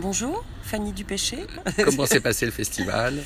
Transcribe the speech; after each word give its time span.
Bonjour, 0.00 0.42
Fanny 0.62 0.92
Dupéché. 0.92 1.46
Comment 1.84 2.06
s'est 2.06 2.20
passé 2.28 2.46
le 2.46 2.52
festival 2.52 3.18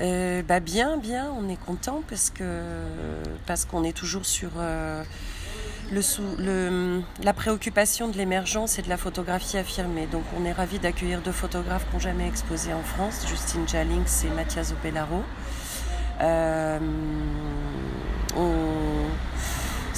euh, 0.00 0.42
bah 0.42 0.60
bien, 0.60 0.96
bien, 0.96 1.30
on 1.36 1.48
est 1.48 1.58
content 1.60 2.02
parce 2.08 2.30
que 2.30 2.62
parce 3.44 3.64
qu'on 3.64 3.82
est 3.82 3.92
toujours 3.92 4.24
sur 4.24 4.50
euh, 4.56 5.02
le, 5.90 6.00
le, 6.38 7.02
la 7.22 7.32
préoccupation 7.32 8.08
de 8.08 8.16
l'émergence 8.16 8.78
et 8.78 8.82
de 8.82 8.88
la 8.88 8.96
photographie 8.96 9.58
affirmée. 9.58 10.06
Donc 10.06 10.22
on 10.38 10.44
est 10.44 10.52
ravis 10.52 10.78
d'accueillir 10.78 11.20
deux 11.22 11.32
photographes 11.32 11.86
qui 11.88 11.94
n'ont 11.94 12.00
jamais 12.00 12.28
exposé 12.28 12.72
en 12.72 12.82
France, 12.82 13.26
Justine 13.28 13.68
Jallinx 13.68 14.24
et 14.24 14.30
Mathias 14.30 14.70
Opellaro. 14.70 15.24
Euh, 16.22 16.78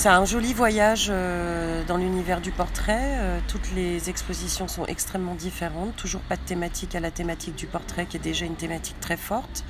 c'est 0.02 0.08
un 0.08 0.24
joli 0.24 0.52
voyage 0.52 1.06
euh, 1.10 1.84
dans 1.84 1.96
l'univers 1.96 2.40
du 2.40 2.50
portrait. 2.50 3.18
Euh, 3.20 3.38
toutes 3.46 3.70
les 3.70 4.10
expositions 4.10 4.66
sont 4.66 4.84
extrêmement 4.86 5.36
différentes. 5.36 5.94
Toujours 5.94 6.22
pas 6.22 6.34
de 6.34 6.42
thématique 6.42 6.96
à 6.96 7.00
la 7.00 7.12
thématique 7.12 7.54
du 7.54 7.68
portrait, 7.68 8.06
qui 8.06 8.16
est 8.16 8.20
déjà 8.20 8.44
une 8.44 8.56
thématique 8.56 8.98
très 8.98 9.16
forte 9.16 9.62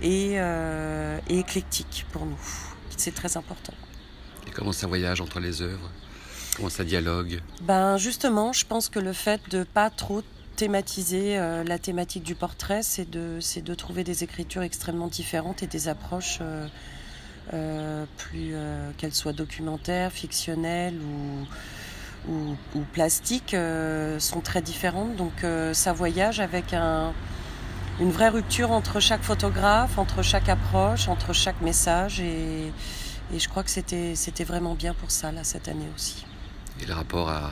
et, 0.00 0.34
euh, 0.36 1.18
éclectique 1.28 2.06
pour 2.12 2.24
nous. 2.24 2.38
C'est 2.96 3.12
très 3.12 3.36
important. 3.36 3.72
Et 4.46 4.52
comment 4.52 4.70
ça 4.70 4.86
voyage 4.86 5.20
entre 5.20 5.40
les 5.40 5.60
œuvres? 5.60 5.90
Comment 6.54 6.68
ça 6.68 6.84
dialogue? 6.84 7.40
Ben 7.62 7.96
justement, 7.96 8.52
je 8.52 8.64
pense 8.64 8.88
que 8.88 9.00
le 9.00 9.12
fait 9.12 9.40
de 9.50 9.64
pas 9.64 9.90
trop 9.90 10.22
thématiser 10.54 11.36
la 11.36 11.78
thématique 11.80 12.22
du 12.22 12.36
portrait, 12.36 12.84
c'est 12.84 13.10
de, 13.10 13.40
de 13.60 13.74
trouver 13.74 14.04
des 14.04 14.22
écritures 14.22 14.62
extrêmement 14.62 15.08
différentes 15.08 15.64
et 15.64 15.66
des 15.66 15.88
approches 15.88 16.38
euh, 16.42 16.68
plus 17.50 18.52
euh, 18.52 18.90
qu'elle 18.98 19.14
soit 19.14 19.32
documentaire, 19.32 20.12
fictionnelle 20.12 20.94
ou, 22.28 22.34
ou, 22.74 22.80
plastique, 22.92 23.54
euh, 23.54 24.18
sont 24.18 24.40
très 24.40 24.62
différentes. 24.62 25.16
Donc 25.16 25.44
ça 25.72 25.92
voyage 25.92 26.40
avec 26.40 26.74
un, 26.74 27.12
une 28.00 28.10
vraie 28.10 28.28
rupture 28.28 28.70
entre 28.70 29.00
chaque 29.00 29.22
photographe, 29.22 29.98
entre 29.98 30.22
chaque 30.22 30.48
approche, 30.48 31.08
entre 31.08 31.32
chaque 31.32 31.60
message. 31.60 32.20
Et, 32.20 32.72
et 33.34 33.38
je 33.38 33.48
crois 33.48 33.62
que 33.62 33.70
c'était, 33.70 34.14
c'était 34.14 34.44
vraiment 34.44 34.74
bien 34.74 34.94
pour 34.94 35.10
ça, 35.10 35.32
là, 35.32 35.44
cette 35.44 35.68
année 35.68 35.88
aussi. 35.94 36.24
Et 36.82 36.86
le 36.86 36.94
rapport 36.94 37.28
à 37.28 37.50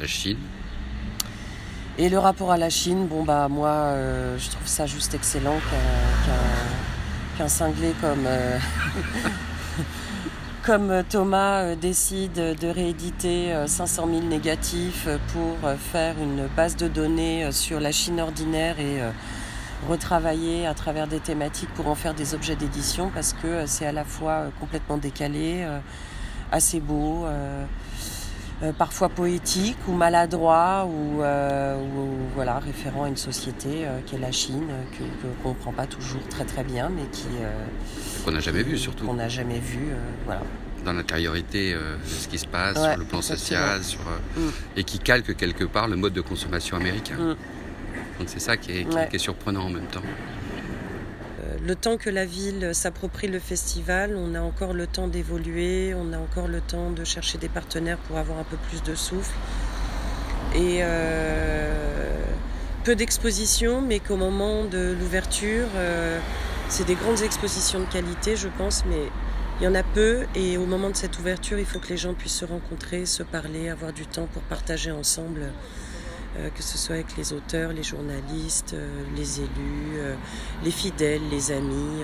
la 0.00 0.06
Chine? 0.06 0.38
Et 1.98 2.08
le 2.08 2.18
rapport 2.18 2.50
à 2.50 2.56
la 2.56 2.70
Chine, 2.70 3.06
bon 3.06 3.22
bah 3.22 3.48
moi 3.48 3.94
je 4.38 4.48
trouve 4.48 4.66
ça 4.66 4.86
juste 4.86 5.12
excellent 5.12 5.58
qu'un 5.58 6.26
qu'un 6.26 6.81
cinglé 7.48 7.94
comme, 8.00 8.26
euh, 8.26 8.58
comme 10.64 11.02
Thomas 11.08 11.62
euh, 11.62 11.76
décide 11.76 12.32
de 12.32 12.68
rééditer 12.68 13.54
500 13.66 14.04
euh, 14.06 14.14
000 14.20 14.26
négatifs 14.26 15.08
pour 15.32 15.70
faire 15.78 16.14
une 16.20 16.46
base 16.56 16.76
de 16.76 16.88
données 16.88 17.50
sur 17.52 17.80
la 17.80 17.92
Chine 17.92 18.20
ordinaire 18.20 18.78
et 18.78 19.00
retravailler 19.88 20.66
à 20.66 20.74
travers 20.74 21.08
des 21.08 21.18
thématiques 21.18 21.72
pour 21.74 21.88
en 21.88 21.94
faire 21.94 22.14
des 22.14 22.34
objets 22.34 22.56
d'édition 22.56 23.10
parce 23.12 23.32
que 23.32 23.66
c'est 23.66 23.86
à 23.86 23.92
la 23.92 24.04
fois 24.04 24.44
complètement 24.60 24.96
décalé, 24.96 25.66
assez 26.52 26.80
beau. 26.80 27.26
Euh, 28.62 28.72
parfois 28.72 29.08
poétique 29.08 29.76
ou 29.88 29.92
maladroit 29.92 30.86
ou, 30.86 31.20
euh, 31.20 31.74
voilà, 32.36 32.60
référent 32.60 33.04
à 33.04 33.08
une 33.08 33.16
société 33.16 33.84
euh, 33.84 33.98
qui 34.06 34.14
est 34.14 34.20
la 34.20 34.30
Chine, 34.30 34.68
que, 34.92 35.02
qu'on 35.42 35.48
ne 35.48 35.54
comprend 35.54 35.72
pas 35.72 35.86
toujours 35.86 36.22
très 36.28 36.44
très 36.44 36.62
bien, 36.62 36.88
mais 36.88 37.02
qui... 37.10 37.26
qu'on 38.24 38.30
n'a 38.30 38.38
jamais 38.38 38.62
vu 38.62 38.78
surtout. 38.78 39.04
Qu'on 39.04 39.14
n'a 39.14 39.28
jamais 39.28 39.58
vu, 39.58 39.88
voilà. 40.26 40.42
Dans 40.84 40.92
l'intériorité 40.92 41.74
de 41.74 41.96
ce 42.06 42.28
qui 42.28 42.38
se 42.38 42.46
passe 42.46 42.80
sur 42.80 42.96
le 42.96 43.04
plan 43.04 43.20
social, 43.22 43.82
sur, 43.82 44.00
mm. 44.00 44.50
et 44.76 44.84
qui 44.84 45.00
calque 45.00 45.36
quelque 45.36 45.64
part 45.64 45.88
le 45.88 45.96
mode 45.96 46.12
de 46.12 46.20
consommation 46.20 46.76
américain. 46.76 47.16
Mm. 47.16 47.36
Donc 48.18 48.28
c'est 48.28 48.40
ça 48.40 48.56
qui 48.56 48.72
est, 48.72 49.08
qui 49.08 49.16
est 49.16 49.18
surprenant 49.18 49.64
en 49.64 49.70
même 49.70 49.86
temps 49.86 50.02
le 51.64 51.76
temps 51.76 51.96
que 51.96 52.10
la 52.10 52.24
ville 52.24 52.70
s'approprie 52.74 53.28
le 53.28 53.38
festival, 53.38 54.16
on 54.16 54.34
a 54.34 54.40
encore 54.40 54.74
le 54.74 54.86
temps 54.88 55.06
d'évoluer, 55.06 55.94
on 55.94 56.12
a 56.12 56.18
encore 56.18 56.48
le 56.48 56.60
temps 56.60 56.90
de 56.90 57.04
chercher 57.04 57.38
des 57.38 57.48
partenaires 57.48 57.98
pour 57.98 58.18
avoir 58.18 58.38
un 58.38 58.44
peu 58.44 58.56
plus 58.68 58.82
de 58.82 58.96
souffle. 58.96 59.36
Et 60.56 60.80
euh, 60.82 62.24
peu 62.84 62.96
d'expositions, 62.96 63.80
mais 63.80 64.00
qu'au 64.00 64.16
moment 64.16 64.64
de 64.64 64.94
l'ouverture, 64.98 65.68
euh, 65.76 66.18
c'est 66.68 66.84
des 66.84 66.96
grandes 66.96 67.22
expositions 67.22 67.78
de 67.78 67.86
qualité, 67.86 68.34
je 68.34 68.48
pense, 68.58 68.84
mais 68.84 69.08
il 69.60 69.64
y 69.64 69.68
en 69.68 69.74
a 69.76 69.84
peu. 69.84 70.24
Et 70.34 70.58
au 70.58 70.66
moment 70.66 70.90
de 70.90 70.96
cette 70.96 71.16
ouverture, 71.20 71.60
il 71.60 71.64
faut 71.64 71.78
que 71.78 71.88
les 71.88 71.96
gens 71.96 72.14
puissent 72.14 72.38
se 72.38 72.44
rencontrer, 72.44 73.06
se 73.06 73.22
parler, 73.22 73.68
avoir 73.68 73.92
du 73.92 74.06
temps 74.06 74.26
pour 74.32 74.42
partager 74.42 74.90
ensemble 74.90 75.52
que 76.34 76.62
ce 76.62 76.78
soit 76.78 76.96
avec 76.96 77.16
les 77.16 77.32
auteurs, 77.32 77.72
les 77.72 77.82
journalistes, 77.82 78.74
euh, 78.74 79.04
les 79.16 79.40
élus, 79.40 79.96
euh, 79.96 80.14
les 80.64 80.70
fidèles, 80.70 81.22
les 81.30 81.52
amis, 81.52 82.02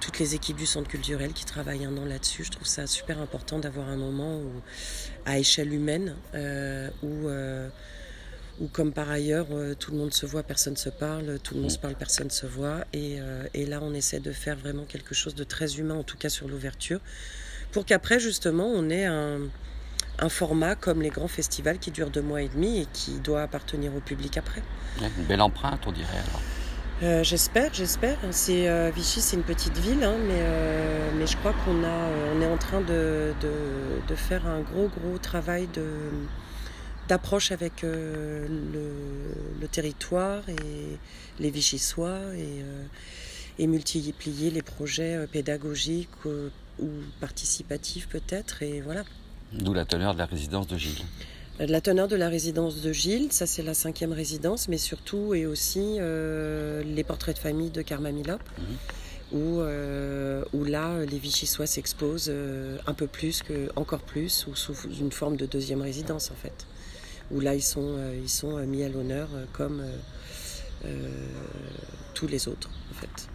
toutes 0.00 0.18
les 0.18 0.34
équipes 0.34 0.56
du 0.56 0.66
centre 0.66 0.88
culturel 0.88 1.32
qui 1.32 1.44
travaillent 1.44 1.84
un 1.84 1.96
an 1.96 2.04
là-dessus. 2.04 2.42
Je 2.42 2.50
trouve 2.50 2.66
ça 2.66 2.88
super 2.88 3.20
important 3.20 3.60
d'avoir 3.60 3.88
un 3.88 3.96
moment 3.96 4.38
où, 4.38 4.50
à 5.26 5.38
échelle 5.38 5.72
humaine 5.72 6.16
où 7.02 7.28
ou 8.60 8.66
comme 8.66 8.92
par 8.92 9.08
ailleurs, 9.08 9.46
tout 9.78 9.92
le 9.92 9.98
monde 9.98 10.12
se 10.12 10.26
voit, 10.26 10.42
personne 10.42 10.76
se 10.76 10.88
parle, 10.88 11.38
tout 11.38 11.54
le 11.54 11.60
monde 11.60 11.70
se 11.70 11.78
parle, 11.78 11.94
personne 11.94 12.30
se 12.30 12.46
voit. 12.46 12.84
Et, 12.92 13.18
et, 13.54 13.66
là, 13.66 13.78
on 13.80 13.94
essaie 13.94 14.18
de 14.18 14.32
faire 14.32 14.56
vraiment 14.56 14.84
quelque 14.84 15.14
chose 15.14 15.36
de 15.36 15.44
très 15.44 15.76
humain, 15.76 15.94
en 15.94 16.02
tout 16.02 16.16
cas 16.16 16.28
sur 16.28 16.48
l'ouverture, 16.48 17.00
pour 17.70 17.84
qu'après, 17.84 18.18
justement, 18.18 18.66
on 18.66 18.90
ait 18.90 19.06
un, 19.06 19.42
un 20.18 20.28
format 20.28 20.74
comme 20.74 21.02
les 21.02 21.10
grands 21.10 21.28
festivals 21.28 21.78
qui 21.78 21.90
durent 21.90 22.10
deux 22.10 22.22
mois 22.22 22.42
et 22.42 22.48
demi 22.48 22.80
et 22.80 22.86
qui 22.92 23.18
doit 23.20 23.42
appartenir 23.42 23.94
au 23.94 24.00
public 24.00 24.36
après. 24.36 24.62
Une 25.00 25.24
belle 25.24 25.40
empreinte, 25.40 25.86
on 25.86 25.92
dirait 25.92 26.18
alors. 26.28 26.42
Euh, 27.02 27.22
j'espère, 27.22 27.72
j'espère. 27.72 28.18
C'est 28.32 28.68
euh, 28.68 28.90
Vichy, 28.94 29.20
c'est 29.20 29.36
une 29.36 29.44
petite 29.44 29.78
ville, 29.78 30.02
hein, 30.02 30.16
mais, 30.26 30.40
euh, 30.40 31.10
mais 31.16 31.28
je 31.28 31.36
crois 31.36 31.54
qu'on 31.64 31.84
a, 31.84 32.08
on 32.34 32.40
est 32.40 32.46
en 32.46 32.56
train 32.56 32.80
de, 32.80 33.32
de, 33.40 34.14
faire 34.16 34.46
un 34.48 34.60
gros, 34.60 34.88
gros 34.88 35.18
travail 35.18 35.68
de 35.74 35.86
d'approche 37.06 37.52
avec 37.52 37.80
le, 37.82 38.46
le, 39.60 39.68
territoire 39.68 40.42
et 40.48 40.98
les 41.40 41.50
Vichysois 41.50 42.18
et, 42.36 43.62
et 43.62 43.66
multiplier 43.66 44.50
les 44.50 44.60
projets 44.60 45.26
pédagogiques 45.32 46.26
ou 46.26 46.88
participatifs 47.18 48.08
peut-être 48.08 48.62
et 48.62 48.82
voilà 48.82 49.04
D'où 49.52 49.72
la 49.72 49.84
teneur 49.84 50.14
de 50.14 50.18
la 50.18 50.26
résidence 50.26 50.66
de 50.66 50.76
Gilles. 50.76 51.04
Euh, 51.60 51.66
la 51.66 51.80
teneur 51.80 52.08
de 52.08 52.16
la 52.16 52.28
résidence 52.28 52.80
de 52.82 52.92
Gilles, 52.92 53.32
ça 53.32 53.46
c'est 53.46 53.62
la 53.62 53.74
cinquième 53.74 54.12
résidence, 54.12 54.68
mais 54.68 54.78
surtout 54.78 55.34
et 55.34 55.46
aussi 55.46 55.96
euh, 55.98 56.82
les 56.84 57.04
portraits 57.04 57.36
de 57.36 57.40
famille 57.40 57.70
de 57.70 57.82
Karma 57.82 58.12
Milop, 58.12 58.40
mhm. 58.58 59.38
où, 59.38 59.60
euh, 59.60 60.44
où, 60.52 60.64
là 60.64 61.04
les 61.04 61.18
Vichysois 61.18 61.66
s'exposent 61.66 62.32
un 62.86 62.94
peu 62.94 63.06
plus, 63.06 63.42
que, 63.42 63.70
encore 63.76 64.02
plus, 64.02 64.46
ou 64.46 64.54
sous 64.54 64.74
une 65.00 65.12
forme 65.12 65.36
de 65.36 65.46
deuxième 65.46 65.82
résidence 65.82 66.30
en 66.30 66.36
fait. 66.36 66.66
Où 67.30 67.40
là 67.40 67.54
ils 67.54 67.62
sont, 67.62 67.96
ils 68.22 68.30
sont 68.30 68.56
mis 68.66 68.82
à 68.84 68.88
l'honneur 68.88 69.28
comme 69.52 69.82
tous 72.14 72.26
les 72.26 72.48
autres 72.48 72.70
en 72.90 72.94
fait. 72.94 73.28